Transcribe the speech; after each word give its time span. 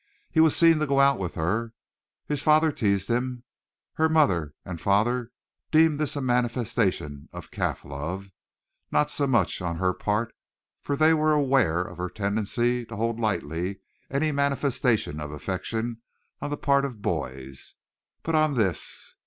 He 0.31 0.39
was 0.39 0.55
seen 0.55 0.79
to 0.79 0.87
go 0.87 0.99
out 0.99 1.19
with 1.19 1.35
her. 1.35 1.73
His 2.25 2.41
father 2.41 2.71
teased 2.71 3.07
him. 3.07 3.43
Her 3.93 4.09
mother 4.09 4.55
and 4.65 4.81
father 4.81 5.29
deemed 5.69 5.99
this 5.99 6.15
a 6.15 6.21
manifestation 6.21 7.29
of 7.31 7.51
calf 7.51 7.85
love, 7.85 8.31
not 8.89 9.11
so 9.11 9.27
much 9.27 9.61
on 9.61 9.75
her 9.77 9.93
part, 9.93 10.33
for 10.81 10.95
they 10.95 11.13
were 11.13 11.33
aware 11.33 11.83
of 11.83 11.99
her 11.99 12.09
tendency 12.09 12.83
to 12.85 12.95
hold 12.95 13.19
lightly 13.19 13.77
any 14.09 14.31
manifestation 14.31 15.19
of 15.19 15.29
affection 15.29 16.01
on 16.41 16.49
the 16.49 16.57
part 16.57 16.83
of 16.83 17.03
boys, 17.03 17.75
but 18.23 18.33
on 18.33 18.55
his. 18.55 19.13